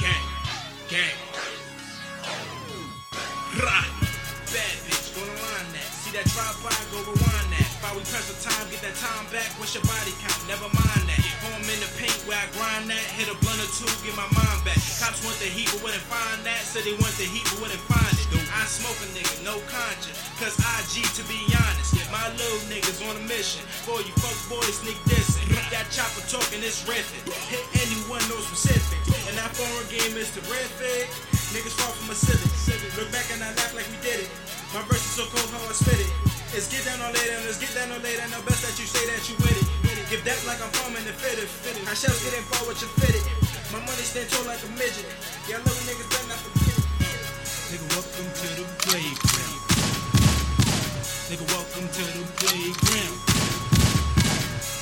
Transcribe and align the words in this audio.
Gang, 0.00 0.24
gang. 0.88 1.16
Rah. 3.60 3.84
Bad 4.48 4.76
bitch, 4.88 5.12
gonna 5.12 5.28
line 5.28 5.70
that. 5.76 5.88
See 6.00 6.16
that 6.16 6.24
drive 6.32 6.56
by, 6.64 6.72
go 6.88 7.04
rewind 7.04 7.52
that. 7.52 7.68
If 7.68 7.84
I 7.84 7.92
we 7.92 8.00
press 8.08 8.32
the 8.32 8.38
time, 8.40 8.64
get 8.72 8.80
that 8.80 8.96
time 8.96 9.28
back. 9.28 9.52
What's 9.60 9.76
your 9.76 9.84
body 9.84 10.16
count? 10.24 10.40
Never 10.48 10.72
mind 10.72 11.04
that. 11.04 11.20
Home 11.44 11.68
in 11.68 11.84
the 11.84 11.90
paint 12.00 12.16
where 12.24 12.40
I 12.40 12.48
grind 12.56 12.88
that. 12.88 13.04
Hit 13.12 13.28
a 13.28 13.36
blunt 13.44 13.60
or 13.60 13.68
two, 13.76 13.92
get 14.00 14.16
my 14.16 14.24
mind 14.32 14.64
back. 14.64 14.80
Cops 14.96 15.20
want 15.20 15.36
the 15.36 15.52
heat, 15.52 15.68
but 15.68 15.84
wouldn't 15.84 16.06
find 16.08 16.40
that. 16.48 16.64
Said 16.64 16.88
they 16.88 16.96
want 16.96 17.12
the 17.20 17.28
heat, 17.28 17.44
but 17.52 17.68
wouldn't 17.68 17.84
find 17.84 18.16
it. 18.16 18.20
I 18.50 18.66
smoke 18.66 18.98
a 19.00 19.08
nigga, 19.14 19.46
no 19.46 19.62
conscience. 19.70 20.18
Cause 20.42 20.58
IG, 20.58 21.06
to 21.16 21.22
be 21.30 21.38
honest, 21.54 21.94
my 22.10 22.26
little 22.34 22.62
niggas 22.66 22.98
on 23.06 23.14
a 23.14 23.24
mission. 23.30 23.62
Boy, 23.86 24.02
you 24.02 24.14
fuck 24.18 24.34
boys, 24.50 24.82
sneak 24.82 24.98
dissing. 25.06 25.46
That 25.70 25.86
chopper 25.94 26.26
talking 26.26 26.58
it's 26.66 26.82
riffing. 26.82 27.22
Hit 27.46 27.62
anyone, 27.78 28.22
no 28.26 28.42
specific. 28.42 28.98
And 29.30 29.38
I 29.38 29.46
phone 29.54 29.69
foreign 30.00 30.12
game 30.12 30.22
is 30.22 30.32
terrific. 30.32 31.08
Niggas 31.52 31.76
fall 31.76 31.92
from 31.92 32.10
a 32.10 32.16
civic. 32.16 32.48
Look 32.96 33.10
back 33.12 33.26
and 33.32 33.42
I 33.42 33.52
laugh 33.52 33.74
like 33.74 33.86
we 33.90 33.98
did 34.00 34.24
it. 34.24 34.30
My 34.72 34.80
verse 34.88 35.02
is 35.02 35.14
so 35.18 35.24
cold 35.28 35.44
how 35.52 35.60
I 35.68 35.72
spit 35.72 36.00
it. 36.00 36.10
It's 36.56 36.66
get 36.70 36.84
down 36.84 37.00
on 37.04 37.12
later, 37.12 37.38
let's 37.46 37.58
get 37.58 37.70
down 37.74 37.90
on 37.92 38.02
later. 38.02 38.22
Now 38.30 38.40
best 38.42 38.62
that 38.64 38.74
you 38.78 38.86
say 38.86 39.04
that 39.12 39.22
you 39.28 39.36
with 39.44 39.54
it. 39.54 39.66
Give 40.10 40.22
that 40.24 40.38
like 40.46 40.58
I'm 40.62 40.70
farming 40.80 41.04
the 41.04 41.14
fitted. 41.14 41.46
How 41.86 41.94
shells 41.94 42.18
getting 42.24 42.42
far 42.50 42.66
with 42.66 42.80
your 42.80 42.90
fitted. 42.98 43.22
My 43.70 43.78
money 43.82 44.02
stand 44.02 44.30
tall 44.30 44.46
like 44.46 44.62
a 44.62 44.70
midget. 44.78 45.06
Y'all 45.46 45.62
little 45.62 45.84
niggas 45.86 46.08
better 46.10 46.28
not 46.32 46.40
forget 46.42 46.74
it. 46.74 46.86
Nigga, 47.70 47.86
welcome 47.94 48.28
to 48.30 48.48
the 48.58 48.66
playground. 48.82 49.60
Nigga, 51.30 51.44
welcome 51.54 51.86
to 51.86 52.02
the 52.18 52.24
playground. 52.40 53.18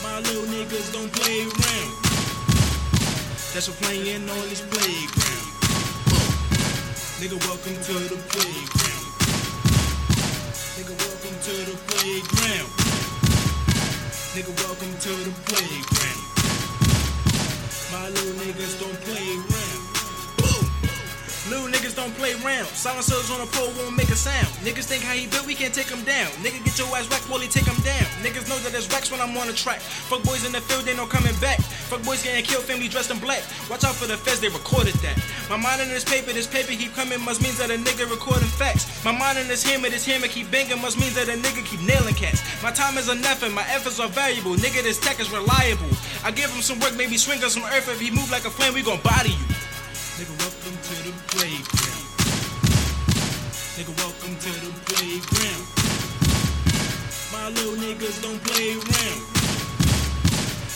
My 0.00 0.16
little 0.24 0.48
niggas 0.48 0.88
don't 0.92 1.12
play 1.12 1.44
around. 1.44 2.07
That's 3.54 3.66
what 3.66 3.78
playing 3.78 4.28
on 4.28 4.48
this 4.50 4.60
playground. 4.60 5.48
Nigga, 7.18 7.38
welcome 7.48 7.74
to 7.74 7.94
the 8.12 8.18
playground. 8.28 9.08
Nigga, 10.76 10.94
welcome 11.02 11.36
to 11.46 11.54
the 11.64 11.76
playground. 11.88 12.70
Nigga, 14.36 14.52
welcome 14.62 14.94
to 15.00 15.12
the 15.24 15.32
playground. 15.48 16.22
My 17.90 18.08
little 18.10 18.34
niggas 18.44 18.78
don't 18.80 19.00
play 19.00 19.26
around. 19.34 19.57
Don't 21.98 22.14
play 22.14 22.30
round. 22.46 22.70
Silencers 22.78 23.26
on 23.34 23.42
a 23.42 23.50
pole 23.50 23.74
won't 23.74 23.96
make 23.98 24.06
a 24.06 24.14
sound. 24.14 24.46
Niggas 24.62 24.86
think 24.86 25.02
how 25.02 25.18
he 25.18 25.26
built, 25.26 25.50
we 25.50 25.54
can't 25.58 25.74
take 25.74 25.90
him 25.90 26.06
down. 26.06 26.30
Nigga 26.46 26.62
get 26.62 26.78
your 26.78 26.86
ass 26.94 27.10
whacked 27.10 27.26
while 27.26 27.42
take 27.42 27.66
him 27.66 27.74
down. 27.82 28.06
Niggas 28.22 28.46
know 28.46 28.54
that 28.62 28.70
there's 28.70 28.86
wax 28.94 29.10
when 29.10 29.18
I'm 29.20 29.34
on 29.34 29.48
the 29.48 29.52
track. 29.52 29.82
Fuck 29.82 30.22
boys 30.22 30.46
in 30.46 30.52
the 30.54 30.60
field, 30.62 30.86
they 30.86 30.94
no 30.94 31.10
coming 31.10 31.34
back. 31.42 31.58
Fuck 31.90 32.04
boys 32.04 32.22
getting 32.22 32.44
killed, 32.46 32.62
family 32.70 32.86
dressed 32.86 33.10
in 33.10 33.18
black. 33.18 33.42
Watch 33.68 33.82
out 33.82 33.98
for 33.98 34.06
the 34.06 34.16
feds, 34.16 34.38
they 34.38 34.46
recorded 34.46 34.94
that. 35.02 35.18
My 35.50 35.58
mind 35.58 35.82
in 35.82 35.88
this 35.88 36.06
paper, 36.06 36.30
this 36.30 36.46
paper 36.46 36.70
keep 36.70 36.94
coming, 36.94 37.18
must 37.18 37.42
mean 37.42 37.58
that 37.58 37.74
a 37.74 37.74
nigga 37.74 38.08
recording 38.08 38.46
facts. 38.46 38.86
My 39.04 39.10
mind 39.10 39.36
in 39.36 39.48
this 39.48 39.66
hammer, 39.66 39.90
this 39.90 40.06
hammer 40.06 40.28
keep 40.30 40.52
banging, 40.54 40.78
must 40.78 41.02
mean 41.02 41.10
that 41.18 41.26
a 41.26 41.34
nigga 41.34 41.66
keep 41.66 41.82
nailing 41.82 42.14
cats. 42.14 42.46
My 42.62 42.70
time 42.70 42.94
is 42.94 43.10
enough 43.10 43.42
and 43.42 43.52
my 43.52 43.66
efforts 43.74 43.98
are 43.98 44.06
valuable. 44.06 44.54
Nigga, 44.54 44.86
this 44.86 45.02
tech 45.02 45.18
is 45.18 45.34
reliable. 45.34 45.90
I 46.22 46.30
give 46.30 46.46
him 46.54 46.62
some 46.62 46.78
work, 46.78 46.94
maybe 46.94 47.18
swing 47.18 47.42
on 47.42 47.50
some 47.50 47.66
earth. 47.74 47.90
If 47.90 47.98
he 47.98 48.14
move 48.14 48.30
like 48.30 48.46
a 48.46 48.54
flame, 48.54 48.74
we 48.74 48.86
gon' 48.86 49.02
body 49.02 49.34
you. 49.34 49.67
Nigga, 50.18 50.34
welcome 50.42 50.74
to 50.82 50.94
the 51.06 51.14
playground. 51.30 52.06
Nigga, 53.78 53.94
welcome 54.02 54.34
to 54.34 54.50
the 54.66 54.72
playground. 54.90 55.64
My 57.30 57.46
little 57.54 57.78
niggas 57.78 58.18
don't 58.20 58.42
play 58.42 58.74
around. 58.74 59.22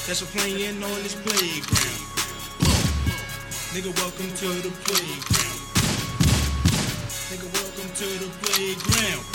That's 0.06 0.22
what 0.22 0.30
playing 0.30 0.80
on 0.80 1.02
this 1.02 1.16
playground. 1.18 2.06
Nigga, 3.74 3.90
welcome 3.98 4.30
to 4.30 4.48
the 4.62 4.70
playground. 4.86 5.60
Nigga, 7.26 7.50
welcome 7.58 7.90
to 7.98 8.06
the 8.22 8.30
playground. 8.46 9.26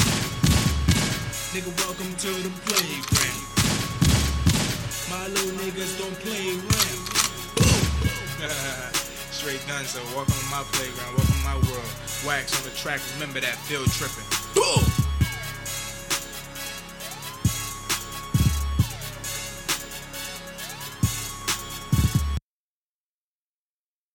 Nigga, 1.51 1.71
welcome 1.83 2.15
to 2.15 2.31
the 2.47 2.51
playground. 2.63 3.43
My 5.11 5.27
little 5.27 5.51
niggas 5.59 5.99
don't 5.99 6.15
play 6.23 6.55
around. 8.47 8.93
Straight 9.37 9.67
guns, 9.67 9.89
so 9.89 10.01
welcome 10.15 10.33
to 10.33 10.45
my 10.49 10.63
playground, 10.71 11.15
welcome 11.15 11.35
to 11.35 11.43
my 11.43 11.53
world. 11.69 11.93
Wax 12.25 12.57
on 12.57 12.63
the 12.67 12.75
track, 12.75 12.99
remember 13.13 13.39
that 13.39 13.55
field 13.69 13.85
tripping. 13.91 14.25
Boom! 14.55 15.06